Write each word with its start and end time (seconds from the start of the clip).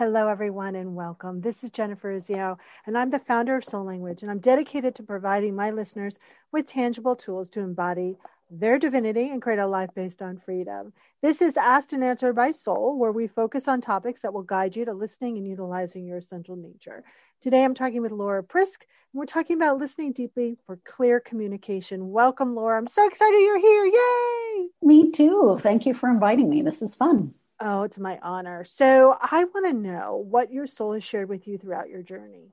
Hello, 0.00 0.28
everyone, 0.28 0.76
and 0.76 0.94
welcome. 0.94 1.42
This 1.42 1.62
is 1.62 1.70
Jennifer 1.70 2.18
Urezzio, 2.18 2.56
and 2.86 2.96
I'm 2.96 3.10
the 3.10 3.18
founder 3.18 3.54
of 3.54 3.66
Soul 3.66 3.84
Language, 3.84 4.22
and 4.22 4.30
I'm 4.30 4.38
dedicated 4.38 4.94
to 4.94 5.02
providing 5.02 5.54
my 5.54 5.72
listeners 5.72 6.18
with 6.52 6.66
tangible 6.66 7.14
tools 7.14 7.50
to 7.50 7.60
embody 7.60 8.16
their 8.50 8.78
divinity 8.78 9.28
and 9.28 9.42
create 9.42 9.58
a 9.58 9.66
life 9.66 9.90
based 9.94 10.22
on 10.22 10.38
freedom. 10.38 10.94
This 11.20 11.42
is 11.42 11.58
Asked 11.58 11.92
and 11.92 12.02
Answered 12.02 12.34
by 12.34 12.50
Soul, 12.50 12.98
where 12.98 13.12
we 13.12 13.26
focus 13.26 13.68
on 13.68 13.82
topics 13.82 14.22
that 14.22 14.32
will 14.32 14.42
guide 14.42 14.74
you 14.74 14.86
to 14.86 14.94
listening 14.94 15.36
and 15.36 15.46
utilizing 15.46 16.06
your 16.06 16.16
essential 16.16 16.56
nature. 16.56 17.04
Today, 17.42 17.62
I'm 17.62 17.74
talking 17.74 18.00
with 18.00 18.10
Laura 18.10 18.42
Prisk, 18.42 18.78
and 19.12 19.18
we're 19.18 19.26
talking 19.26 19.56
about 19.56 19.76
listening 19.76 20.14
deeply 20.14 20.56
for 20.64 20.78
clear 20.86 21.20
communication. 21.20 22.10
Welcome, 22.10 22.54
Laura. 22.54 22.78
I'm 22.78 22.88
so 22.88 23.06
excited 23.06 23.38
you're 23.38 23.60
here. 23.60 23.84
Yay! 23.84 24.68
Me 24.80 25.10
too. 25.10 25.58
Thank 25.60 25.84
you 25.84 25.92
for 25.92 26.08
inviting 26.08 26.48
me. 26.48 26.62
This 26.62 26.80
is 26.80 26.94
fun. 26.94 27.34
Oh, 27.60 27.82
it's 27.82 27.98
my 27.98 28.18
honor. 28.22 28.64
So, 28.64 29.16
I 29.20 29.44
want 29.44 29.66
to 29.66 29.72
know 29.72 30.24
what 30.28 30.52
your 30.52 30.66
soul 30.66 30.94
has 30.94 31.04
shared 31.04 31.28
with 31.28 31.46
you 31.46 31.58
throughout 31.58 31.90
your 31.90 32.02
journey. 32.02 32.52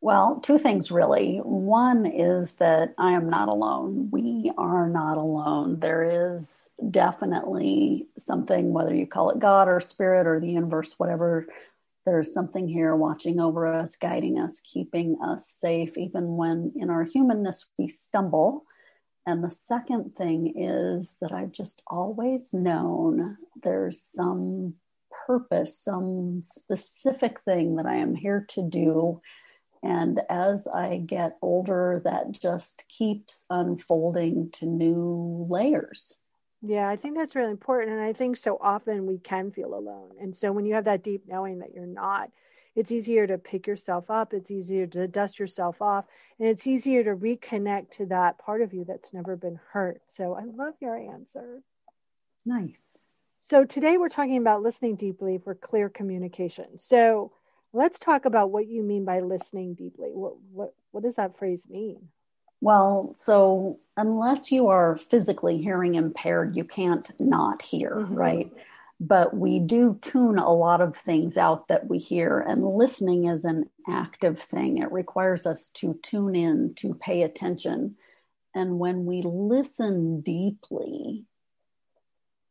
Well, 0.00 0.40
two 0.40 0.58
things 0.58 0.90
really. 0.90 1.38
One 1.38 2.06
is 2.06 2.54
that 2.54 2.94
I 2.98 3.12
am 3.12 3.28
not 3.28 3.48
alone. 3.48 4.08
We 4.12 4.52
are 4.56 4.88
not 4.88 5.16
alone. 5.16 5.80
There 5.80 6.36
is 6.36 6.70
definitely 6.90 8.06
something, 8.16 8.72
whether 8.72 8.94
you 8.94 9.06
call 9.06 9.30
it 9.30 9.40
God 9.40 9.68
or 9.68 9.80
spirit 9.80 10.26
or 10.26 10.38
the 10.38 10.48
universe, 10.48 10.94
whatever, 10.98 11.46
there's 12.06 12.32
something 12.32 12.66
here 12.66 12.96
watching 12.96 13.38
over 13.38 13.66
us, 13.66 13.96
guiding 13.96 14.38
us, 14.38 14.60
keeping 14.60 15.18
us 15.22 15.46
safe, 15.46 15.98
even 15.98 16.36
when 16.36 16.72
in 16.76 16.88
our 16.88 17.04
humanness 17.04 17.70
we 17.78 17.86
stumble 17.86 18.64
and 19.28 19.44
the 19.44 19.50
second 19.50 20.14
thing 20.16 20.54
is 20.56 21.18
that 21.20 21.32
I've 21.32 21.52
just 21.52 21.82
always 21.86 22.54
known 22.54 23.36
there's 23.62 24.00
some 24.00 24.76
purpose, 25.26 25.78
some 25.78 26.40
specific 26.42 27.42
thing 27.42 27.76
that 27.76 27.84
I 27.84 27.96
am 27.96 28.14
here 28.14 28.46
to 28.48 28.62
do. 28.62 29.20
And 29.82 30.18
as 30.30 30.66
I 30.66 31.02
get 31.04 31.36
older, 31.42 32.00
that 32.06 32.32
just 32.40 32.86
keeps 32.88 33.44
unfolding 33.50 34.50
to 34.52 34.64
new 34.64 35.46
layers. 35.50 36.14
Yeah, 36.62 36.88
I 36.88 36.96
think 36.96 37.18
that's 37.18 37.36
really 37.36 37.50
important. 37.50 37.92
And 37.92 38.00
I 38.00 38.14
think 38.14 38.38
so 38.38 38.56
often 38.58 39.04
we 39.04 39.18
can 39.18 39.50
feel 39.50 39.74
alone. 39.74 40.12
And 40.18 40.34
so 40.34 40.52
when 40.52 40.64
you 40.64 40.72
have 40.72 40.86
that 40.86 41.04
deep 41.04 41.24
knowing 41.28 41.58
that 41.58 41.74
you're 41.74 41.84
not, 41.84 42.30
it's 42.74 42.92
easier 42.92 43.26
to 43.26 43.38
pick 43.38 43.66
yourself 43.66 44.10
up. 44.10 44.32
It's 44.32 44.50
easier 44.50 44.86
to 44.88 45.08
dust 45.08 45.38
yourself 45.38 45.80
off. 45.82 46.04
And 46.38 46.48
it's 46.48 46.66
easier 46.66 47.02
to 47.04 47.16
reconnect 47.16 47.90
to 47.92 48.06
that 48.06 48.38
part 48.38 48.62
of 48.62 48.72
you 48.72 48.84
that's 48.84 49.12
never 49.12 49.36
been 49.36 49.58
hurt. 49.72 50.00
So 50.06 50.34
i 50.34 50.44
love 50.44 50.74
your 50.80 50.96
answer. 50.96 51.62
Nice. 52.46 53.00
So 53.40 53.64
today 53.64 53.96
we're 53.96 54.08
talking 54.08 54.38
about 54.38 54.62
listening 54.62 54.96
deeply 54.96 55.38
for 55.38 55.54
clear 55.54 55.88
communication. 55.88 56.78
So 56.78 57.32
let's 57.72 57.98
talk 57.98 58.24
about 58.24 58.50
what 58.50 58.66
you 58.66 58.82
mean 58.82 59.04
by 59.04 59.20
listening 59.20 59.74
deeply. 59.74 60.10
What 60.12 60.34
what 60.52 60.74
what 60.90 61.02
does 61.02 61.16
that 61.16 61.38
phrase 61.38 61.64
mean? 61.68 62.08
Well, 62.60 63.14
so 63.16 63.78
unless 63.96 64.50
you 64.50 64.68
are 64.68 64.96
physically 64.96 65.58
hearing 65.58 65.94
impaired, 65.94 66.56
you 66.56 66.64
can't 66.64 67.08
not 67.20 67.62
hear, 67.62 67.92
mm-hmm. 67.96 68.14
right? 68.14 68.52
But 69.00 69.36
we 69.36 69.58
do 69.58 69.98
tune 70.02 70.38
a 70.38 70.52
lot 70.52 70.80
of 70.80 70.96
things 70.96 71.38
out 71.38 71.68
that 71.68 71.88
we 71.88 71.98
hear 71.98 72.40
and 72.40 72.64
listening 72.64 73.26
is 73.26 73.44
an 73.44 73.70
active 73.88 74.38
thing. 74.38 74.78
It 74.78 74.90
requires 74.90 75.46
us 75.46 75.68
to 75.70 75.98
tune 76.02 76.34
in 76.34 76.74
to 76.76 76.94
pay 76.94 77.22
attention. 77.22 77.96
And 78.54 78.78
when 78.78 79.04
we 79.04 79.22
listen 79.22 80.20
deeply 80.20 81.26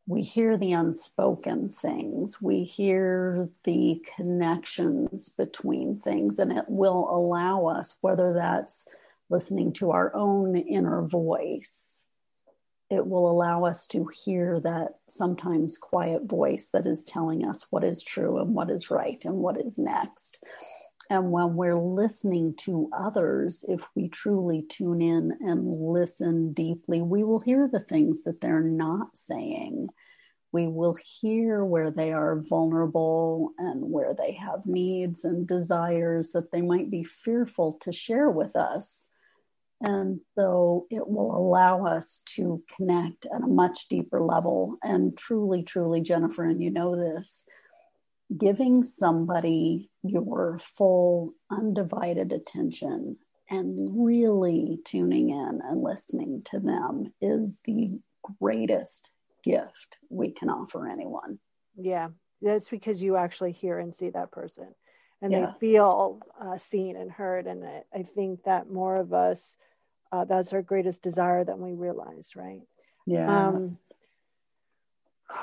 we 0.07 0.21
hear 0.21 0.57
the 0.57 0.71
unspoken 0.71 1.69
things. 1.69 2.41
We 2.41 2.63
hear 2.63 3.49
the 3.65 4.01
connections 4.15 5.29
between 5.29 5.97
things 5.97 6.39
and 6.39 6.51
it 6.51 6.63
will 6.69 7.09
allow 7.11 7.65
us 7.65 7.97
whether 7.99 8.33
that's 8.33 8.87
listening 9.29 9.73
to 9.73 9.91
our 9.91 10.15
own 10.15 10.55
inner 10.55 11.01
voice 11.01 12.05
it 12.89 13.05
will 13.05 13.29
allow 13.29 13.65
us 13.65 13.85
to 13.87 14.07
hear 14.07 14.59
that 14.61 14.99
sometimes 15.09 15.77
quiet 15.77 16.23
voice 16.23 16.69
that 16.71 16.87
is 16.87 17.03
telling 17.03 17.45
us 17.45 17.67
what 17.69 17.83
is 17.83 18.01
true 18.01 18.39
and 18.39 18.53
what 18.53 18.69
is 18.69 18.89
right 18.89 19.19
and 19.25 19.35
what 19.35 19.59
is 19.59 19.77
next. 19.77 20.43
And 21.09 21.31
when 21.31 21.55
we're 21.55 21.77
listening 21.77 22.55
to 22.59 22.89
others, 22.97 23.65
if 23.67 23.87
we 23.95 24.09
truly 24.09 24.65
tune 24.67 25.01
in 25.01 25.37
and 25.41 25.73
listen 25.73 26.53
deeply, 26.53 27.01
we 27.01 27.23
will 27.23 27.39
hear 27.39 27.69
the 27.71 27.79
things 27.79 28.23
that 28.23 28.41
they're 28.41 28.61
not 28.61 29.15
saying. 29.15 29.89
We 30.51 30.67
will 30.67 30.97
hear 31.21 31.63
where 31.63 31.91
they 31.91 32.13
are 32.13 32.41
vulnerable 32.41 33.51
and 33.57 33.91
where 33.91 34.13
they 34.17 34.33
have 34.33 34.65
needs 34.65 35.23
and 35.25 35.47
desires 35.47 36.31
that 36.31 36.51
they 36.51 36.61
might 36.61 36.89
be 36.89 37.03
fearful 37.03 37.73
to 37.81 37.91
share 37.91 38.29
with 38.29 38.55
us 38.55 39.07
and 39.81 40.19
so 40.35 40.87
it 40.89 41.07
will 41.07 41.35
allow 41.35 41.85
us 41.85 42.23
to 42.35 42.63
connect 42.75 43.25
at 43.25 43.43
a 43.43 43.47
much 43.47 43.87
deeper 43.87 44.21
level. 44.21 44.77
And 44.83 45.15
truly, 45.15 45.63
truly, 45.63 46.01
Jennifer, 46.01 46.43
and 46.43 46.61
you 46.61 46.71
know 46.71 46.95
this, 46.95 47.45
giving 48.35 48.83
somebody 48.83 49.89
your 50.03 50.57
full, 50.59 51.33
undivided 51.51 52.31
attention 52.31 53.17
and 53.49 54.05
really 54.05 54.79
tuning 54.83 55.29
in 55.29 55.61
and 55.63 55.81
listening 55.81 56.41
to 56.45 56.59
them 56.59 57.13
is 57.21 57.59
the 57.63 57.91
greatest 58.41 59.11
gift 59.43 59.97
we 60.09 60.31
can 60.31 60.49
offer 60.49 60.87
anyone. 60.87 61.39
Yeah, 61.77 62.09
that's 62.41 62.67
because 62.67 63.01
you 63.01 63.15
actually 63.15 63.51
hear 63.51 63.79
and 63.79 63.95
see 63.95 64.09
that 64.09 64.31
person 64.31 64.73
and 65.21 65.33
they 65.33 65.45
feel 65.59 66.19
uh, 66.39 66.57
seen 66.57 66.95
and 66.95 67.11
heard. 67.11 67.47
And 67.47 67.63
I, 67.65 67.83
I, 67.93 68.03
think 68.03 68.43
that 68.43 68.69
more 68.69 68.97
of 68.97 69.13
us, 69.13 69.55
uh, 70.11 70.25
that's 70.25 70.53
our 70.53 70.61
greatest 70.61 71.01
desire 71.01 71.43
than 71.43 71.59
we 71.59 71.73
realize, 71.73 72.35
right? 72.35 72.61
Yeah. 73.05 73.47
Um, 73.47 73.69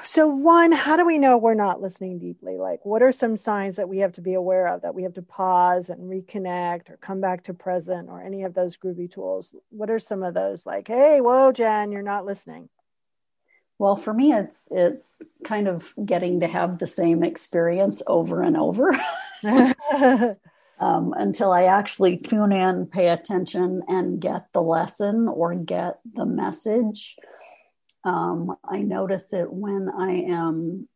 so, 0.02 0.26
one, 0.26 0.72
how 0.72 0.96
do 0.96 1.04
we 1.04 1.18
know 1.18 1.36
we're 1.36 1.54
not 1.54 1.82
listening 1.82 2.18
deeply? 2.18 2.56
Like, 2.56 2.84
what 2.84 3.02
are 3.02 3.12
some 3.12 3.36
signs 3.36 3.76
that 3.76 3.88
we 3.88 3.98
have 3.98 4.12
to 4.12 4.22
be 4.22 4.34
aware 4.34 4.66
of 4.66 4.82
that 4.82 4.94
we 4.94 5.02
have 5.02 5.14
to 5.14 5.22
pause 5.22 5.90
and 5.90 6.10
reconnect 6.10 6.90
or 6.90 6.96
come 6.96 7.20
back 7.20 7.44
to 7.44 7.54
present 7.54 8.08
or 8.08 8.22
any 8.22 8.44
of 8.44 8.54
those 8.54 8.76
groovy 8.76 9.10
tools? 9.10 9.54
What 9.70 9.90
are 9.90 9.98
some 9.98 10.22
of 10.22 10.34
those? 10.34 10.64
Like, 10.64 10.88
hey, 10.88 11.20
whoa, 11.20 11.52
Jen, 11.52 11.92
you're 11.92 12.02
not 12.02 12.24
listening. 12.24 12.70
Well, 13.78 13.96
for 13.96 14.14
me, 14.14 14.32
it's 14.32 14.68
it's 14.70 15.20
kind 15.42 15.68
of 15.68 15.92
getting 16.04 16.40
to 16.40 16.46
have 16.46 16.78
the 16.78 16.86
same 16.86 17.22
experience 17.22 18.02
over 18.06 18.40
and 18.40 18.56
over 18.56 18.92
um, 20.78 21.14
until 21.16 21.52
I 21.52 21.64
actually 21.64 22.16
tune 22.16 22.52
in, 22.52 22.86
pay 22.86 23.08
attention, 23.08 23.82
and 23.88 24.20
get 24.20 24.46
the 24.52 24.62
lesson 24.62 25.28
or 25.28 25.54
get 25.54 26.00
the 26.14 26.26
message. 26.26 27.16
Um, 28.04 28.56
I 28.64 28.78
notice 28.78 29.32
it 29.32 29.50
when 29.52 29.88
I 29.96 30.12
am 30.12 30.88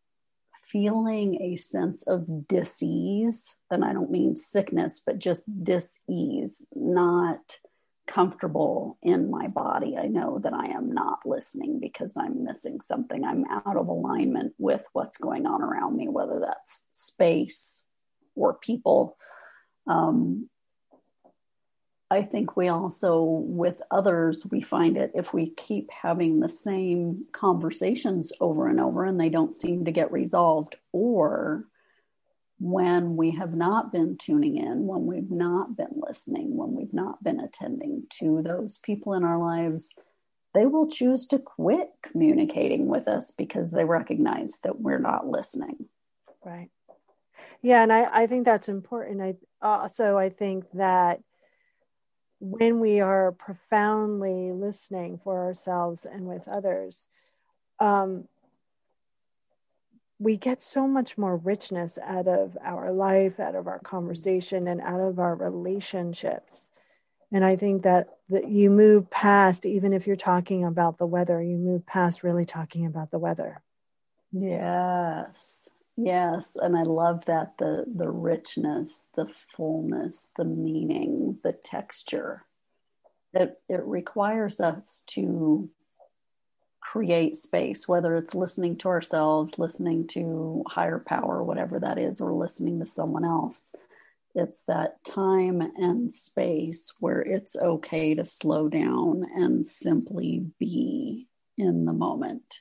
feeling 0.71 1.41
a 1.41 1.57
sense 1.57 2.07
of 2.07 2.47
disease, 2.49 3.57
and 3.71 3.85
I 3.85 3.93
don't 3.93 4.11
mean 4.11 4.37
sickness, 4.37 5.01
but 5.05 5.19
just 5.19 5.65
disease, 5.65 6.67
not 6.75 7.59
comfortable 8.07 8.99
in 9.03 9.31
my 9.31 9.47
body. 9.47 9.97
I 9.97 10.07
know 10.07 10.39
that 10.41 10.53
I 10.53 10.67
am 10.67 10.93
not 10.93 11.21
listening 11.25 11.79
because 11.79 12.17
I'm 12.17 12.43
missing 12.45 12.81
something. 12.81 13.25
I'm 13.25 13.45
out 13.51 13.77
of 13.77 13.89
alignment 13.89 14.55
with 14.59 14.85
what's 14.93 15.19
going 15.19 15.47
on 15.47 15.63
around 15.63 15.97
me, 15.97 16.09
whether 16.09 16.41
that's 16.41 16.87
space 16.91 17.85
or 18.35 18.55
people. 18.55 19.17
Um, 19.89 20.49
I 22.11 22.23
think 22.23 22.57
we 22.57 22.69
also, 22.69 23.23
with 23.23 23.83
others, 23.91 24.47
we 24.51 24.63
find 24.63 24.97
it 24.97 25.13
if 25.15 25.35
we 25.35 25.51
keep 25.51 25.91
having 25.91 26.41
the 26.41 26.49
same 26.49 27.27
conversations 27.33 28.33
over 28.41 28.67
and 28.67 28.81
over 28.81 29.05
and 29.05 29.21
they 29.21 29.29
don't 29.29 29.55
seem 29.55 29.85
to 29.85 29.93
get 29.93 30.11
resolved, 30.11 30.77
or 30.93 31.67
when 32.59 33.17
we 33.17 33.31
have 33.33 33.55
not 33.55 33.93
been 33.93 34.17
tuning 34.17 34.57
in, 34.57 34.87
when 34.87 35.07
we've 35.07 35.31
not 35.31 35.77
been 35.77 36.01
listening, 36.09 36.57
when 36.57 36.75
we've 36.75 36.95
not 36.95 37.23
been 37.23 37.41
attending 37.41 38.05
to 38.19 38.43
those 38.43 38.79
people 38.79 39.13
in 39.13 39.23
our 39.23 39.39
lives, 39.39 39.95
they 40.55 40.67
will 40.67 40.89
choose 40.89 41.27
to 41.27 41.39
quit 41.39 41.91
communicating 42.03 42.87
with 42.87 43.07
us 43.07 43.31
because 43.33 43.71
they 43.71 43.85
recognize 43.85 44.61
that 44.65 44.81
we're 44.81 44.99
not 44.99 45.27
listening. 45.27 45.87
Right. 46.45 46.71
Yeah, 47.63 47.83
and 47.83 47.93
I, 47.93 48.23
I 48.23 48.27
think 48.27 48.45
that's 48.45 48.69
important. 48.69 49.21
I 49.21 49.35
also 49.61 50.17
I 50.17 50.29
think 50.29 50.65
that 50.75 51.21
when 52.41 52.79
we 52.79 53.01
are 53.01 53.33
profoundly 53.33 54.53
listening 54.53 55.19
for 55.25 55.45
ourselves 55.45 56.05
and 56.05 56.27
with 56.27 56.47
others, 56.47 57.09
um, 57.81 58.29
we 60.21 60.37
get 60.37 60.63
so 60.63 60.87
much 60.87 61.17
more 61.17 61.37
richness 61.37 61.99
out 62.05 62.27
of 62.27 62.57
our 62.65 62.93
life, 62.93 63.39
out 63.39 63.55
of 63.55 63.67
our 63.67 63.79
conversation, 63.79 64.67
and 64.69 64.81
out 64.81 65.01
of 65.01 65.19
our 65.19 65.35
relationships. 65.35 66.69
And 67.31 67.45
I 67.45 67.57
think 67.57 67.83
that, 67.83 68.09
that 68.31 68.49
you 68.49 68.71
move 68.71 69.11
past, 69.11 69.67
even 69.67 69.93
if 69.93 70.07
you're 70.07 70.17
talking 70.17 70.65
about 70.65 70.99
the 70.99 71.07
weather, 71.07 71.43
you 71.43 71.57
move 71.57 71.87
past 71.87 72.23
really 72.23 72.47
talking 72.47 72.87
about 72.87 73.11
the 73.11 73.19
weather. 73.19 73.61
Yes. 74.33 75.68
Yes, 76.01 76.53
and 76.55 76.77
I 76.77 76.85
love 76.85 77.25
that 77.25 77.59
the 77.59 77.85
the 77.93 78.09
richness, 78.09 79.09
the 79.17 79.27
fullness, 79.27 80.31
the 80.37 80.45
meaning, 80.45 81.41
the 81.43 81.53
texture. 81.53 82.45
It 83.35 83.61
it 83.69 83.83
requires 83.85 84.61
us 84.61 85.03
to 85.09 85.69
create 86.81 87.37
space, 87.37 87.89
whether 87.89 88.17
it's 88.17 88.33
listening 88.37 88.77
to 88.77 88.89
ourselves, 88.89 89.59
listening 89.59 90.07
to 90.09 90.63
higher 90.69 91.01
power, 91.01 91.43
whatever 91.43 91.81
that 91.81 91.99
is, 91.99 92.21
or 92.21 92.33
listening 92.33 92.79
to 92.79 92.87
someone 92.87 93.25
else. 93.25 93.75
It's 94.37 94.63
that 94.69 95.03
time 95.05 95.61
and 95.61 96.13
space 96.13 96.93
where 97.01 97.23
it's 97.23 97.57
okay 97.57 98.15
to 98.15 98.25
slow 98.25 98.69
down 98.69 99.27
and 99.35 99.67
simply 99.67 100.47
be 100.61 101.27
in 101.57 101.87
the 101.87 101.93
moment 101.93 102.61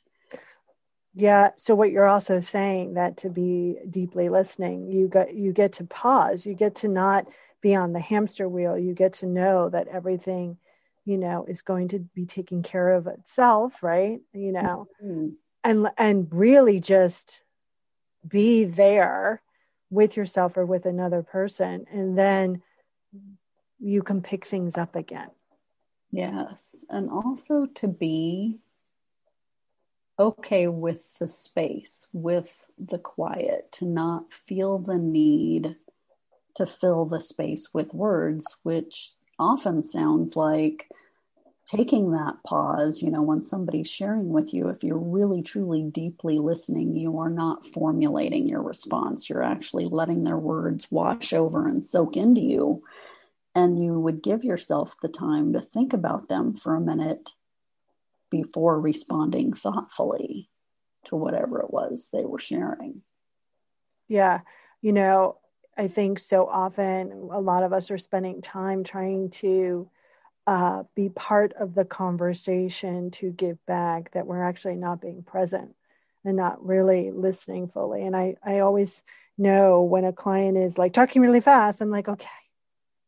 yeah. 1.20 1.50
So 1.56 1.74
what 1.74 1.90
you're 1.90 2.08
also 2.08 2.42
saying 2.42 2.94
that 2.94 3.18
to 3.18 3.30
be 3.30 3.78
deeply 3.90 4.30
listening, 4.30 4.92
you 4.92 5.08
get 5.08 5.34
you 5.34 5.52
get 5.52 5.74
to 5.74 5.84
pause. 5.84 6.46
You 6.46 6.54
get 6.54 6.76
to 6.76 6.88
not 6.88 7.26
be 7.60 7.74
on 7.74 7.92
the 7.92 8.00
hamster 8.00 8.48
wheel. 8.48 8.78
You 8.78 8.94
get 8.94 9.14
to 9.14 9.26
know 9.26 9.68
that 9.70 9.88
everything, 9.88 10.58
you 11.06 11.18
know, 11.18 11.44
is 11.48 11.64
going 11.64 11.88
to 11.90 12.00
be 12.00 12.28
taken 12.28 12.62
care 12.62 12.94
of 12.94 13.08
itself, 13.08 13.82
right? 13.82 14.20
You 14.32 14.52
know, 14.52 14.88
mm-hmm. 15.04 15.30
and 15.64 15.88
and 15.98 16.28
really 16.30 16.80
just 16.80 17.42
be 18.28 18.66
there 18.66 19.42
with 19.90 20.18
yourself 20.18 20.56
or 20.56 20.68
with 20.68 20.86
another 20.86 21.24
person, 21.24 21.86
and 21.92 22.16
then 22.16 22.62
you 23.80 24.04
can 24.04 24.22
pick 24.22 24.46
things 24.46 24.78
up 24.78 24.96
again. 24.96 25.32
Yes, 26.12 26.86
and 26.92 27.10
also 27.10 27.66
to 27.76 27.88
be 27.88 28.60
okay 30.20 30.68
with 30.68 31.18
the 31.20 31.28
space, 31.28 32.08
with 32.14 32.68
the 32.78 33.00
quiet, 33.00 33.72
to 33.74 33.86
not 33.86 34.34
feel 34.34 34.80
the 34.80 34.98
need 34.98 35.76
to 36.56 36.66
fill 36.66 37.06
the 37.06 37.22
space 37.22 37.74
with 37.74 37.94
words, 37.94 38.58
which 38.64 39.14
often 39.38 39.84
sounds 39.84 40.36
like 40.36 40.90
taking 41.68 42.12
that 42.12 42.36
pause. 42.46 43.02
You 43.02 43.12
know, 43.12 43.22
when 43.22 43.46
somebody's 43.46 43.90
sharing 43.90 44.30
with 44.30 44.54
you, 44.54 44.70
if 44.70 44.84
you're 44.84 45.00
really, 45.00 45.44
truly, 45.44 45.84
deeply 45.84 46.40
listening, 46.40 46.96
you 46.96 47.20
are 47.20 47.30
not 47.30 47.66
formulating 47.66 48.48
your 48.48 48.64
response. 48.64 49.30
You're 49.30 49.44
actually 49.44 49.86
letting 49.86 50.24
their 50.24 50.38
words 50.38 50.88
wash 50.90 51.32
over 51.34 51.68
and 51.68 51.86
soak 51.86 52.18
into 52.18 52.42
you. 52.42 52.84
And 53.54 53.84
you 53.84 54.00
would 54.00 54.24
give 54.24 54.44
yourself 54.44 54.96
the 55.02 55.10
time 55.10 55.54
to 55.54 55.62
think 55.62 55.94
about 55.94 56.28
them 56.28 56.54
for 56.54 56.76
a 56.76 56.82
minute 56.82 57.32
before 58.30 58.80
responding 58.80 59.54
thoughtfully 59.54 60.50
to 61.06 61.16
whatever 61.16 61.60
it 61.62 61.72
was 61.72 62.10
they 62.12 62.26
were 62.26 62.40
sharing. 62.40 63.02
Yeah. 64.08 64.42
You 64.82 64.94
know, 64.94 65.38
I 65.78 65.88
think 65.88 66.20
so 66.20 66.48
often 66.48 67.30
a 67.32 67.40
lot 67.40 67.64
of 67.64 67.74
us 67.74 67.92
are 67.92 67.98
spending 67.98 68.42
time 68.42 68.84
trying 68.84 69.30
to 69.32 69.90
uh, 70.48 70.84
be 70.96 71.10
part 71.10 71.54
of 71.54 71.76
the 71.76 71.86
conversation 71.86 73.12
to 73.12 73.32
give 73.32 73.64
back 73.66 74.12
that 74.14 74.26
we're 74.26 74.44
actually 74.44 74.78
not 74.78 75.02
being 75.02 75.24
present 75.24 75.76
and 76.26 76.38
not 76.38 76.66
really 76.66 77.12
listening 77.12 77.68
fully. 77.68 78.04
And 78.06 78.16
I, 78.16 78.36
I 78.44 78.60
always 78.60 79.04
know 79.38 79.84
when 79.84 80.06
a 80.06 80.14
client 80.14 80.58
is 80.58 80.78
like 80.78 80.94
talking 80.94 81.22
really 81.22 81.42
fast, 81.42 81.82
I'm 81.82 81.92
like, 81.92 82.08
okay, 82.08 82.28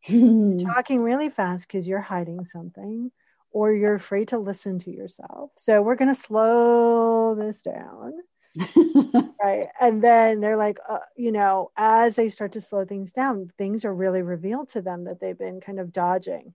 talking 0.65 1.01
really 1.01 1.29
fast 1.29 1.67
because 1.67 1.87
you're 1.87 2.01
hiding 2.01 2.45
something 2.45 3.11
or 3.51 3.73
you're 3.73 3.95
afraid 3.95 4.29
to 4.29 4.39
listen 4.39 4.79
to 4.79 4.91
yourself. 4.91 5.51
So 5.57 5.81
we're 5.81 5.95
going 5.95 6.13
to 6.13 6.19
slow 6.19 7.35
this 7.35 7.61
down. 7.61 8.13
right. 9.41 9.67
And 9.79 10.03
then 10.03 10.39
they're 10.39 10.57
like, 10.57 10.77
uh, 10.87 10.99
you 11.15 11.31
know, 11.31 11.71
as 11.77 12.15
they 12.15 12.29
start 12.29 12.53
to 12.53 12.61
slow 12.61 12.85
things 12.85 13.11
down, 13.11 13.51
things 13.57 13.85
are 13.85 13.93
really 13.93 14.21
revealed 14.21 14.69
to 14.69 14.81
them 14.81 15.05
that 15.05 15.19
they've 15.19 15.37
been 15.37 15.61
kind 15.61 15.79
of 15.79 15.91
dodging 15.91 16.53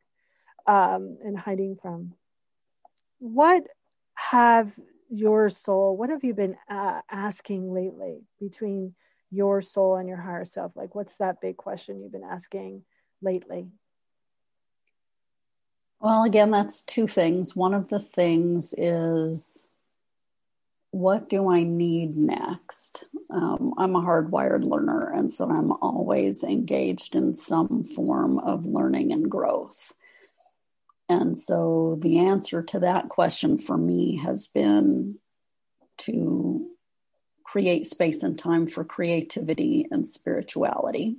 um, 0.67 1.19
and 1.25 1.39
hiding 1.39 1.77
from. 1.81 2.15
What 3.19 3.65
have 4.15 4.73
your 5.09 5.51
soul, 5.51 5.97
what 5.97 6.11
have 6.11 6.25
you 6.25 6.35
been 6.35 6.57
uh, 6.69 7.01
asking 7.11 7.73
lately 7.73 8.23
between 8.41 8.95
your 9.31 9.63
soul 9.63 9.97
and 9.97 10.09
your 10.09 10.19
higher 10.19 10.45
self? 10.45 10.73
Like, 10.75 10.95
what's 10.95 11.17
that 11.17 11.41
big 11.41 11.57
question 11.57 12.01
you've 12.01 12.13
been 12.13 12.25
asking 12.25 12.83
lately? 13.23 13.69
Well, 16.05 16.25
again, 16.25 16.51
that's 16.51 16.83
two 16.83 17.09
things. 17.09 17.57
One 17.57 17.73
of 17.73 17.89
the 17.89 17.99
things 17.99 18.75
is 18.77 19.67
what 20.91 21.31
do 21.31 21.49
I 21.49 21.63
need 21.63 22.15
next? 22.15 23.05
Um, 23.31 23.73
I'm 23.79 23.97
a 23.97 24.03
hardwired 24.03 24.65
learner, 24.65 25.11
and 25.11 25.33
so 25.33 25.49
I'm 25.49 25.73
always 25.73 26.45
engaged 26.45 27.15
in 27.15 27.35
some 27.35 27.85
form 27.85 28.39
of 28.39 28.67
learning 28.67 29.13
and 29.13 29.31
growth. 29.31 29.95
And 31.09 31.39
so 31.39 31.99
the 32.03 32.19
answer 32.19 32.63
to 32.63 32.81
that 32.81 33.09
question 33.09 33.57
for 33.57 33.79
me 33.79 34.19
has 34.19 34.47
been 34.47 35.21
to 36.01 36.67
create 37.45 37.87
space 37.87 38.23
and 38.23 38.39
time 38.39 38.67
for 38.67 38.85
creativity 38.85 39.89
and 39.91 40.07
spirituality. 40.07 41.17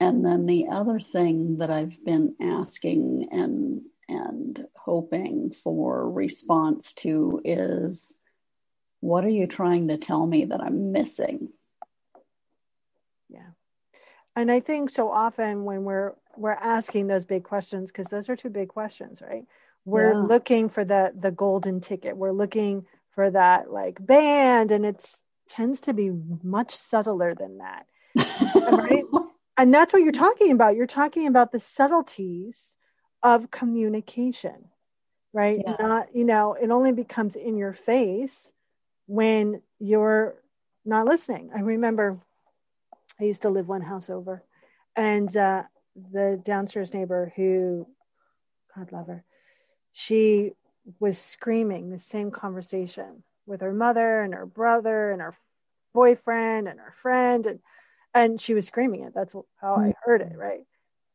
And 0.00 0.24
then 0.24 0.46
the 0.46 0.68
other 0.68 0.98
thing 0.98 1.58
that 1.58 1.70
I've 1.70 2.02
been 2.04 2.34
asking 2.40 3.28
and 3.30 3.82
and 4.08 4.66
hoping 4.74 5.52
for 5.52 6.10
response 6.10 6.94
to 6.94 7.40
is 7.44 8.16
what 9.00 9.24
are 9.24 9.30
you 9.30 9.46
trying 9.46 9.88
to 9.88 9.98
tell 9.98 10.26
me 10.26 10.46
that 10.46 10.60
I'm 10.60 10.90
missing? 10.90 11.50
Yeah. 13.28 13.50
And 14.34 14.50
I 14.50 14.60
think 14.60 14.90
so 14.90 15.10
often 15.10 15.64
when 15.64 15.84
we're 15.84 16.14
we're 16.36 16.52
asking 16.52 17.06
those 17.06 17.24
big 17.24 17.44
questions 17.44 17.92
because 17.92 18.08
those 18.08 18.28
are 18.28 18.36
two 18.36 18.50
big 18.50 18.68
questions, 18.68 19.20
right? 19.22 19.44
We're 19.84 20.12
yeah. 20.12 20.22
looking 20.22 20.68
for 20.70 20.84
the 20.84 21.12
the 21.18 21.30
golden 21.30 21.80
ticket. 21.80 22.16
We're 22.16 22.32
looking 22.32 22.86
for 23.14 23.30
that 23.30 23.70
like 23.70 24.04
band 24.04 24.70
and 24.70 24.86
it's 24.86 25.22
tends 25.48 25.80
to 25.80 25.92
be 25.92 26.10
much 26.42 26.74
subtler 26.74 27.34
than 27.34 27.58
that. 27.58 27.86
right? 28.72 29.04
And 29.60 29.74
that's 29.74 29.92
what 29.92 30.02
you're 30.02 30.12
talking 30.12 30.50
about. 30.50 30.76
You're 30.76 30.86
talking 30.86 31.26
about 31.26 31.52
the 31.52 31.60
subtleties 31.60 32.76
of 33.22 33.50
communication 33.50 34.70
right? 35.32 35.62
Yes. 35.64 35.76
not 35.80 36.06
you 36.14 36.24
know 36.24 36.54
it 36.54 36.70
only 36.70 36.92
becomes 36.92 37.36
in 37.36 37.56
your 37.56 37.72
face 37.72 38.52
when 39.06 39.62
you're 39.78 40.34
not 40.84 41.06
listening. 41.06 41.50
I 41.54 41.60
remember 41.60 42.18
i 43.20 43.24
used 43.24 43.42
to 43.42 43.50
live 43.50 43.68
one 43.68 43.82
house 43.82 44.08
over 44.08 44.42
and 44.96 45.36
uh, 45.36 45.62
the 46.12 46.40
downstairs 46.42 46.94
neighbor 46.94 47.32
who 47.36 47.86
god 48.74 48.90
love 48.92 49.08
her 49.08 49.24
she 49.92 50.52
was 50.98 51.18
screaming 51.18 51.90
the 51.90 51.98
same 51.98 52.30
conversation 52.30 53.22
with 53.46 53.60
her 53.60 53.72
mother 53.72 54.22
and 54.22 54.32
her 54.32 54.46
brother 54.46 55.10
and 55.12 55.20
her 55.20 55.34
boyfriend 55.92 56.66
and 56.68 56.78
her 56.80 56.94
friend 57.02 57.46
and 57.46 57.60
and 58.14 58.40
she 58.40 58.54
was 58.54 58.66
screaming 58.66 59.04
it. 59.04 59.12
That's 59.14 59.34
how 59.60 59.76
i 59.76 59.78
mm-hmm. 59.78 59.90
heard 60.04 60.20
it 60.22 60.36
right? 60.36 60.64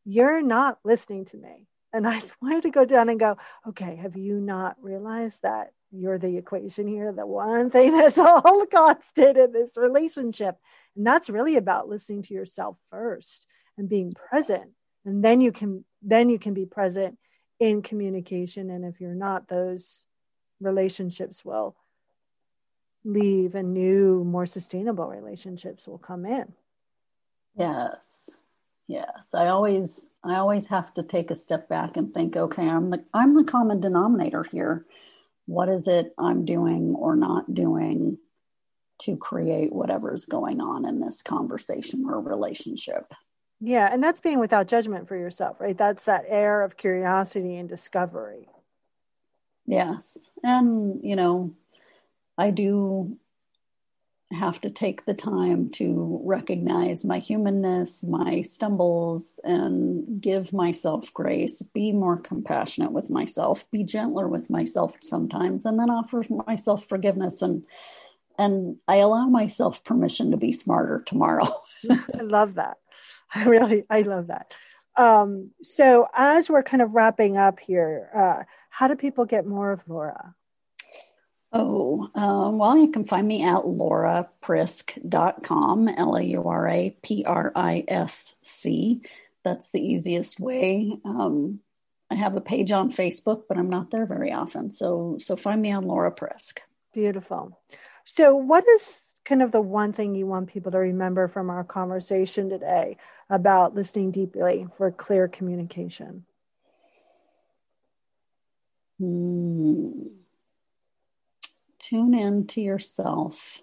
You're 0.05 0.41
not 0.41 0.79
listening 0.83 1.25
to 1.25 1.37
me. 1.37 1.67
And 1.93 2.07
i 2.07 2.23
wanted 2.41 2.63
to 2.63 2.71
go 2.71 2.85
down 2.85 3.09
and 3.09 3.19
go 3.19 3.37
okay 3.69 3.95
have 3.95 4.15
you 4.15 4.39
not 4.39 4.75
realized 4.81 5.39
that 5.43 5.71
you're 5.91 6.19
the 6.19 6.37
equation 6.37 6.87
here? 6.87 7.11
The 7.11 7.25
one 7.25 7.69
thing 7.69 7.91
that's 7.97 8.17
all 8.17 8.65
constant 8.65 9.37
in 9.37 9.51
this 9.51 9.77
relationship. 9.77 10.57
And 10.95 11.05
that's 11.05 11.29
really 11.29 11.55
about 11.55 11.89
listening 11.89 12.23
to 12.23 12.33
yourself 12.33 12.77
first 12.89 13.45
and 13.77 13.89
being 13.89 14.13
present. 14.13 14.71
And 15.05 15.23
then 15.23 15.41
you 15.41 15.51
can 15.51 15.85
then 16.01 16.29
you 16.29 16.39
can 16.39 16.53
be 16.53 16.65
present 16.65 17.17
in 17.59 17.81
communication. 17.81 18.69
And 18.69 18.83
if 18.85 18.99
you're 18.99 19.15
not 19.15 19.47
those 19.47 20.05
relationships 20.59 21.43
will 21.43 21.75
leave 23.03 23.53
and 23.53 23.73
new 23.73 24.23
more 24.23 24.45
sustainable 24.45 25.07
relationships 25.07 25.87
will 25.87 25.99
come 25.99 26.25
in 26.25 26.51
Yes. 27.57 28.29
Yes. 28.87 29.33
I 29.33 29.47
always 29.47 30.07
I 30.23 30.35
always 30.35 30.67
have 30.67 30.93
to 30.95 31.03
take 31.03 31.31
a 31.31 31.35
step 31.35 31.67
back 31.67 31.97
and 31.97 32.13
think, 32.13 32.35
okay, 32.35 32.67
I'm 32.67 32.89
the 32.89 33.03
I'm 33.13 33.35
the 33.35 33.43
common 33.43 33.79
denominator 33.79 34.43
here. 34.43 34.85
What 35.47 35.69
is 35.69 35.87
it 35.87 36.13
I'm 36.17 36.45
doing 36.45 36.95
or 36.95 37.15
not 37.15 37.53
doing 37.53 38.17
to 39.01 39.17
create 39.17 39.73
whatever's 39.73 40.25
going 40.25 40.61
on 40.61 40.85
in 40.85 40.99
this 40.99 41.21
conversation 41.21 42.05
or 42.07 42.19
relationship? 42.19 43.13
Yeah, 43.59 43.89
and 43.91 44.03
that's 44.03 44.19
being 44.19 44.39
without 44.39 44.67
judgment 44.67 45.07
for 45.07 45.15
yourself, 45.15 45.59
right? 45.59 45.77
That's 45.77 46.03
that 46.05 46.25
air 46.27 46.61
of 46.63 46.77
curiosity 46.77 47.55
and 47.55 47.69
discovery. 47.69 48.49
Yes. 49.65 50.29
And, 50.43 50.99
you 51.03 51.15
know, 51.15 51.55
I 52.37 52.51
do 52.51 53.17
have 54.31 54.59
to 54.61 54.69
take 54.69 55.05
the 55.05 55.13
time 55.13 55.69
to 55.69 56.19
recognize 56.23 57.05
my 57.05 57.19
humanness, 57.19 58.03
my 58.03 58.41
stumbles, 58.41 59.39
and 59.43 60.19
give 60.19 60.51
myself 60.51 61.13
grace, 61.13 61.61
be 61.61 61.91
more 61.91 62.17
compassionate 62.17 62.91
with 62.91 63.09
myself, 63.09 63.69
be 63.71 63.83
gentler 63.83 64.27
with 64.27 64.49
myself 64.49 64.95
sometimes, 65.01 65.65
and 65.65 65.79
then 65.79 65.89
offer 65.89 66.23
myself 66.47 66.85
forgiveness 66.85 67.41
and 67.41 67.65
and 68.37 68.77
I 68.87 68.97
allow 68.97 69.27
myself 69.27 69.83
permission 69.85 70.31
to 70.31 70.37
be 70.37 70.51
smarter 70.51 71.01
tomorrow. 71.05 71.47
I 71.89 72.21
love 72.21 72.55
that. 72.55 72.77
I 73.33 73.45
really, 73.45 73.85
I 73.89 74.01
love 74.01 74.27
that. 74.27 74.53
Um, 74.97 75.51
so 75.61 76.07
as 76.13 76.49
we're 76.49 76.63
kind 76.63 76.81
of 76.81 76.93
wrapping 76.93 77.37
up 77.37 77.59
here, 77.59 78.09
uh, 78.13 78.43
how 78.69 78.87
do 78.87 78.95
people 78.95 79.25
get 79.25 79.45
more 79.45 79.71
of 79.71 79.81
Laura? 79.87 80.35
Oh, 81.57 82.09
um, 82.15 82.57
well, 82.57 82.77
you 82.77 82.91
can 82.91 83.05
find 83.05 83.25
me 83.25 83.41
at 83.43 83.61
lauraprisk.com, 83.61 85.87
L 85.87 86.17
A 86.17 86.21
U 86.21 86.49
R 86.49 86.67
A 86.67 86.89
P 87.01 87.23
R 87.25 87.53
I 87.55 87.85
S 87.87 88.35
C. 88.41 89.01
That's 89.45 89.69
the 89.69 89.79
easiest 89.79 90.37
way. 90.37 90.99
Um, 91.05 91.61
I 92.11 92.15
have 92.15 92.35
a 92.35 92.41
page 92.41 92.73
on 92.73 92.91
Facebook, 92.91 93.43
but 93.47 93.57
I'm 93.57 93.69
not 93.69 93.89
there 93.89 94.05
very 94.05 94.33
often. 94.33 94.69
So, 94.69 95.15
so 95.21 95.37
find 95.37 95.61
me 95.61 95.71
on 95.71 95.85
Laura 95.85 96.11
Prisk. 96.11 96.57
Beautiful. 96.93 97.57
So, 98.03 98.35
what 98.35 98.67
is 98.67 99.03
kind 99.23 99.41
of 99.41 99.53
the 99.53 99.61
one 99.61 99.93
thing 99.93 100.13
you 100.13 100.27
want 100.27 100.51
people 100.51 100.73
to 100.73 100.79
remember 100.79 101.29
from 101.29 101.49
our 101.49 101.63
conversation 101.63 102.49
today 102.49 102.97
about 103.29 103.75
listening 103.75 104.11
deeply 104.11 104.67
for 104.77 104.91
clear 104.91 105.29
communication? 105.29 106.25
Hmm 108.99 110.14
tune 111.89 112.13
in 112.13 112.47
to 112.47 112.61
yourself 112.61 113.61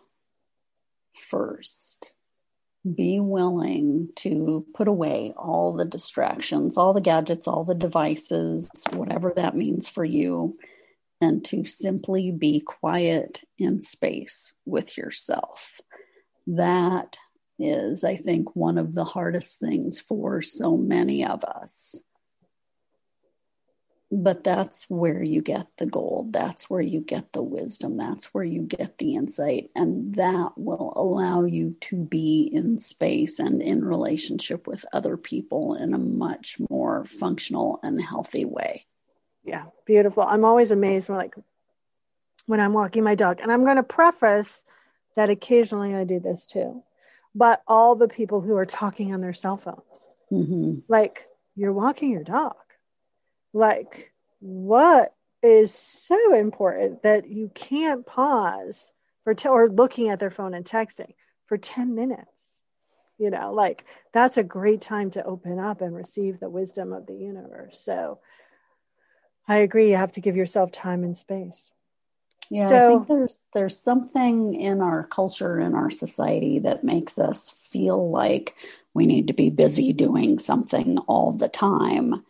first. 1.14 2.12
Be 2.94 3.20
willing 3.20 4.08
to 4.16 4.66
put 4.74 4.88
away 4.88 5.32
all 5.36 5.72
the 5.72 5.84
distractions, 5.84 6.76
all 6.76 6.92
the 6.92 7.00
gadgets, 7.00 7.46
all 7.46 7.64
the 7.64 7.74
devices, 7.74 8.70
whatever 8.92 9.32
that 9.36 9.56
means 9.56 9.88
for 9.88 10.04
you, 10.04 10.58
and 11.20 11.44
to 11.46 11.64
simply 11.64 12.32
be 12.32 12.60
quiet 12.60 13.40
in 13.58 13.80
space 13.80 14.52
with 14.64 14.96
yourself. 14.96 15.80
That 16.48 17.16
is, 17.58 18.02
I 18.02 18.16
think, 18.16 18.56
one 18.56 18.78
of 18.78 18.94
the 18.94 19.04
hardest 19.04 19.60
things 19.60 20.00
for 20.00 20.42
so 20.42 20.76
many 20.76 21.24
of 21.24 21.44
us 21.44 22.02
but 24.12 24.44
that's 24.44 24.84
where 24.90 25.22
you 25.22 25.40
get 25.42 25.66
the 25.78 25.86
gold. 25.86 26.32
That's 26.32 26.68
where 26.68 26.82
you 26.82 27.00
get 27.00 27.32
the 27.32 27.42
wisdom. 27.42 27.96
That's 27.96 28.26
where 28.34 28.44
you 28.44 28.62
get 28.62 28.98
the 28.98 29.14
insight. 29.14 29.70
And 29.74 30.14
that 30.16 30.52
will 30.56 30.92
allow 30.94 31.44
you 31.44 31.76
to 31.82 31.96
be 31.96 32.50
in 32.52 32.78
space 32.78 33.38
and 33.38 33.62
in 33.62 33.84
relationship 33.84 34.66
with 34.66 34.84
other 34.92 35.16
people 35.16 35.74
in 35.74 35.94
a 35.94 35.98
much 35.98 36.58
more 36.70 37.04
functional 37.04 37.80
and 37.82 38.00
healthy 38.00 38.44
way. 38.44 38.86
Yeah 39.42 39.64
beautiful. 39.92 40.22
I'm 40.22 40.44
always 40.44 40.70
amazed 40.70 41.08
when 41.08 41.18
like 41.18 41.34
when 42.46 42.60
i'm 42.60 42.72
walking 42.72 43.04
my 43.04 43.14
dog. 43.14 43.40
And 43.40 43.52
i'm 43.52 43.64
going 43.64 43.76
to 43.76 43.82
preface 43.82 44.64
that 45.16 45.30
occasionally 45.30 45.94
i 45.94 46.04
do 46.04 46.20
this 46.20 46.46
too. 46.46 46.82
But 47.34 47.62
all 47.66 47.94
the 47.94 48.08
people 48.08 48.40
who 48.40 48.56
are 48.56 48.66
talking 48.66 49.14
on 49.14 49.20
their 49.20 49.32
cell 49.32 49.56
phones 49.56 50.06
mm-hmm. 50.30 50.80
like 50.88 51.26
you're 51.56 51.72
walking 51.72 52.10
your 52.10 52.24
dog 52.24 52.56
like 53.52 54.12
what 54.40 55.14
is 55.42 55.72
so 55.74 56.34
important 56.34 57.02
that 57.02 57.28
you 57.28 57.50
can't 57.54 58.06
pause 58.06 58.92
for 59.24 59.34
t- 59.34 59.48
or 59.48 59.68
looking 59.68 60.08
at 60.08 60.20
their 60.20 60.30
phone 60.30 60.54
and 60.54 60.64
texting 60.64 61.14
for 61.46 61.58
10 61.58 61.94
minutes? 61.94 62.60
You 63.18 63.30
know 63.30 63.52
like 63.52 63.84
that's 64.12 64.36
a 64.36 64.42
great 64.42 64.80
time 64.80 65.10
to 65.12 65.24
open 65.24 65.58
up 65.58 65.80
and 65.80 65.94
receive 65.94 66.40
the 66.40 66.50
wisdom 66.50 66.92
of 66.92 67.06
the 67.06 67.14
universe. 67.14 67.78
So 67.80 68.18
i 69.46 69.56
agree 69.58 69.90
you 69.90 69.96
have 69.96 70.12
to 70.12 70.20
give 70.20 70.36
yourself 70.36 70.72
time 70.72 71.04
and 71.04 71.16
space. 71.16 71.70
Yeah 72.50 72.68
so, 72.68 72.76
i 72.76 72.86
think 72.86 73.08
there's 73.08 73.44
there's 73.54 73.78
something 73.78 74.54
in 74.54 74.80
our 74.80 75.04
culture 75.04 75.60
in 75.60 75.74
our 75.74 75.90
society 75.90 76.58
that 76.60 76.84
makes 76.84 77.18
us 77.18 77.50
feel 77.50 78.10
like 78.10 78.54
we 78.94 79.06
need 79.06 79.28
to 79.28 79.32
be 79.32 79.50
busy 79.50 79.92
doing 79.92 80.38
something 80.38 80.98
all 80.98 81.32
the 81.32 81.48
time 81.48 82.24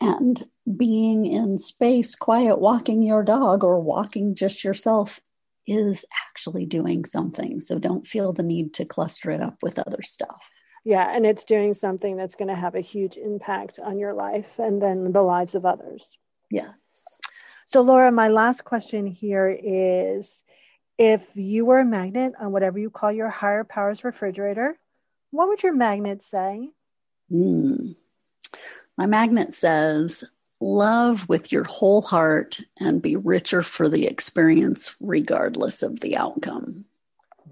and 0.00 0.48
being 0.76 1.26
in 1.26 1.58
space, 1.58 2.14
quiet, 2.14 2.58
walking 2.58 3.02
your 3.02 3.22
dog 3.22 3.64
or 3.64 3.80
walking 3.80 4.34
just 4.34 4.62
yourself 4.64 5.20
is 5.66 6.04
actually 6.28 6.66
doing 6.66 7.04
something. 7.04 7.60
So 7.60 7.78
don't 7.78 8.06
feel 8.06 8.32
the 8.32 8.42
need 8.42 8.74
to 8.74 8.84
cluster 8.84 9.30
it 9.30 9.42
up 9.42 9.56
with 9.62 9.78
other 9.78 10.02
stuff. 10.02 10.50
Yeah, 10.84 11.14
and 11.14 11.26
it's 11.26 11.44
doing 11.44 11.74
something 11.74 12.16
that's 12.16 12.34
going 12.34 12.48
to 12.48 12.54
have 12.54 12.74
a 12.74 12.80
huge 12.80 13.16
impact 13.16 13.78
on 13.78 13.98
your 13.98 14.14
life 14.14 14.58
and 14.58 14.80
then 14.80 15.12
the 15.12 15.22
lives 15.22 15.54
of 15.54 15.66
others. 15.66 16.16
Yes. 16.50 16.70
So, 17.66 17.82
Laura, 17.82 18.10
my 18.10 18.28
last 18.28 18.64
question 18.64 19.06
here 19.06 19.50
is 19.50 20.42
if 20.96 21.22
you 21.34 21.66
were 21.66 21.80
a 21.80 21.84
magnet 21.84 22.32
on 22.40 22.52
whatever 22.52 22.78
you 22.78 22.88
call 22.88 23.12
your 23.12 23.28
higher 23.28 23.64
powers 23.64 24.04
refrigerator, 24.04 24.78
what 25.30 25.48
would 25.48 25.62
your 25.62 25.74
magnet 25.74 26.22
say? 26.22 26.70
Mm. 27.30 27.96
My 28.98 29.06
magnet 29.06 29.54
says, 29.54 30.24
love 30.60 31.28
with 31.28 31.52
your 31.52 31.62
whole 31.62 32.02
heart 32.02 32.60
and 32.80 33.00
be 33.00 33.14
richer 33.14 33.62
for 33.62 33.88
the 33.88 34.08
experience, 34.08 34.92
regardless 35.00 35.84
of 35.84 36.00
the 36.00 36.16
outcome. 36.16 36.84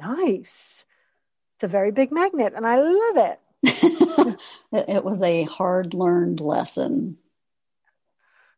Nice. 0.00 0.84
It's 1.54 1.64
a 1.64 1.68
very 1.68 1.92
big 1.92 2.10
magnet, 2.10 2.52
and 2.56 2.66
I 2.66 2.80
love 2.80 3.16
it. 3.62 4.38
it, 4.72 5.04
was 5.04 5.22
a 5.22 5.44
hard 5.44 5.94
learned 5.94 6.40
lesson. 6.40 7.16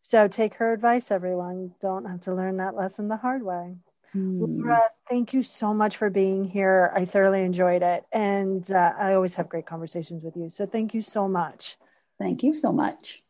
So 0.01 0.27
take 0.27 0.55
her 0.55 0.73
advice, 0.73 1.11
everyone. 1.11 1.75
Don't 1.83 2.07
have 2.07 2.23
to 2.23 2.35
learn 2.35 2.57
that 2.57 2.75
lesson 2.75 3.09
the 3.09 3.19
hard 3.19 3.43
way. 3.43 3.77
Hmm. 4.13 4.63
Laura, 4.63 4.85
thank 5.11 5.35
you 5.35 5.43
so 5.43 5.75
much 5.75 5.99
for 5.99 6.09
being 6.09 6.47
here. 6.47 6.91
I 6.97 7.05
thoroughly 7.05 7.43
enjoyed 7.43 7.83
it. 7.83 8.07
And 8.13 8.69
uh, 8.73 8.93
I 8.99 9.13
always 9.13 9.35
have 9.35 9.51
great 9.51 9.67
conversations 9.67 10.25
with 10.25 10.39
you. 10.39 10.49
So 10.49 10.65
thank 10.65 10.95
you 10.95 11.03
so 11.03 11.29
much. 11.29 11.77
Thank 12.19 12.43
you 12.43 12.55
so 12.55 12.73
much. 12.73 13.23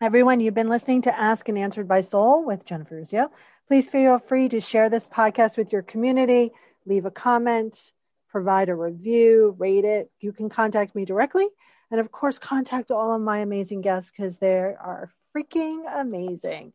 Everyone, 0.00 0.40
you've 0.40 0.54
been 0.54 0.68
listening 0.68 1.02
to 1.02 1.16
Ask 1.16 1.48
and 1.48 1.58
Answered 1.58 1.86
by 1.86 2.00
Soul 2.00 2.44
with 2.44 2.64
Jennifer 2.64 3.00
Urezzio. 3.00 3.30
Please 3.68 3.88
feel 3.88 4.18
free 4.18 4.48
to 4.48 4.60
share 4.60 4.88
this 4.88 5.06
podcast 5.06 5.56
with 5.56 5.70
your 5.70 5.82
community, 5.82 6.52
leave 6.86 7.04
a 7.04 7.10
comment, 7.10 7.92
provide 8.28 8.70
a 8.70 8.74
review, 8.74 9.54
rate 9.58 9.84
it. 9.84 10.10
You 10.20 10.32
can 10.32 10.48
contact 10.48 10.94
me 10.94 11.04
directly. 11.04 11.46
And 11.90 12.00
of 12.00 12.10
course, 12.10 12.38
contact 12.38 12.90
all 12.90 13.14
of 13.14 13.20
my 13.20 13.38
amazing 13.38 13.82
guests 13.82 14.10
because 14.10 14.38
they 14.38 14.56
are 14.56 15.12
freaking 15.36 15.82
amazing. 15.94 16.72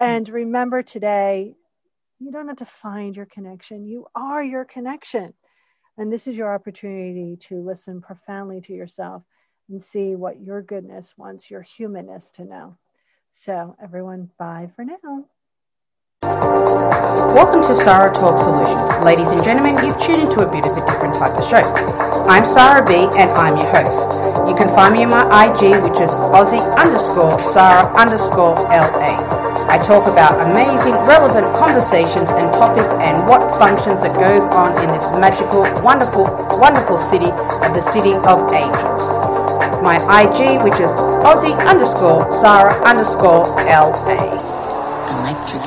And 0.00 0.26
remember 0.28 0.82
today, 0.82 1.54
you 2.18 2.32
don't 2.32 2.48
have 2.48 2.56
to 2.56 2.64
find 2.64 3.14
your 3.14 3.26
connection, 3.26 3.86
you 3.86 4.06
are 4.14 4.42
your 4.42 4.64
connection. 4.64 5.34
And 5.98 6.10
this 6.10 6.26
is 6.26 6.36
your 6.36 6.54
opportunity 6.54 7.36
to 7.48 7.62
listen 7.62 8.00
profoundly 8.00 8.62
to 8.62 8.72
yourself 8.72 9.22
and 9.68 9.82
see 9.82 10.14
what 10.14 10.40
your 10.40 10.62
goodness 10.62 11.14
wants 11.16 11.50
your 11.50 11.62
humanness 11.62 12.30
to 12.32 12.44
know. 12.44 12.76
So, 13.32 13.76
everyone, 13.82 14.30
bye 14.38 14.70
for 14.74 14.84
now. 14.84 15.26
Welcome 16.22 17.62
to 17.62 17.74
Sarah 17.76 18.14
Talk 18.14 18.40
Solutions. 18.40 19.04
Ladies 19.04 19.28
and 19.30 19.42
gentlemen, 19.44 19.76
you've 19.84 19.98
tuned 20.00 20.24
into 20.24 20.40
a 20.40 20.48
bit 20.48 20.64
of 20.64 20.72
a 20.72 20.82
different 20.88 21.14
type 21.14 21.36
of 21.36 21.44
show. 21.50 21.62
I'm 22.30 22.46
Sarah 22.46 22.86
B 22.86 23.10
and 23.18 23.28
I'm 23.36 23.60
your 23.60 23.68
host. 23.68 24.08
You 24.48 24.56
can 24.56 24.72
find 24.74 24.94
me 24.94 25.04
on 25.04 25.12
my 25.12 25.26
IG, 25.44 25.76
which 25.84 26.00
is 26.00 26.14
Aussie 26.32 26.62
underscore 26.80 27.36
Sarah 27.44 27.84
underscore 27.92 28.56
LA. 28.72 29.20
I 29.68 29.76
talk 29.82 30.08
about 30.08 30.38
amazing, 30.40 30.94
relevant 31.04 31.52
conversations 31.58 32.30
and 32.32 32.48
topics 32.54 32.94
and 33.04 33.28
what 33.28 33.52
functions 33.58 34.00
that 34.00 34.14
goes 34.16 34.46
on 34.54 34.72
in 34.80 34.88
this 34.94 35.10
magical, 35.18 35.66
wonderful, 35.82 36.24
wonderful 36.56 36.98
city 36.98 37.28
of 37.66 37.74
the 37.74 37.82
City 37.82 38.14
of 38.14 38.48
Angels 38.54 39.15
my 39.86 39.98
IG, 40.20 40.64
which 40.64 40.80
is 40.80 40.90
Aussie 41.22 41.56
underscore 41.64 42.32
Sarah 42.32 42.74
underscore 42.82 43.44
LA. 43.44 44.16
Electric 45.20 45.62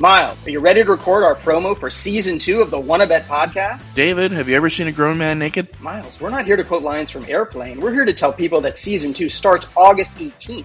Miles, 0.00 0.46
are 0.46 0.50
you 0.50 0.58
ready 0.58 0.82
to 0.82 0.90
record 0.90 1.24
our 1.24 1.34
promo 1.34 1.76
for 1.76 1.90
season 1.90 2.38
two 2.38 2.62
of 2.62 2.70
the 2.70 2.80
Wanna 2.80 3.06
Bet 3.06 3.26
podcast? 3.26 3.94
David, 3.94 4.32
have 4.32 4.48
you 4.48 4.56
ever 4.56 4.70
seen 4.70 4.86
a 4.86 4.92
grown 4.92 5.18
man 5.18 5.38
naked? 5.38 5.68
Miles, 5.78 6.22
we're 6.22 6.30
not 6.30 6.46
here 6.46 6.56
to 6.56 6.64
quote 6.64 6.82
lines 6.82 7.10
from 7.10 7.26
Airplane. 7.26 7.80
We're 7.80 7.92
here 7.92 8.06
to 8.06 8.14
tell 8.14 8.32
people 8.32 8.62
that 8.62 8.78
season 8.78 9.12
two 9.12 9.28
starts 9.28 9.70
August 9.76 10.16
18th. 10.16 10.64